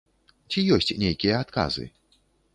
Ці 0.53 0.63
ёсць 0.77 0.89
нейкія 1.03 1.37
адказы? 1.47 1.89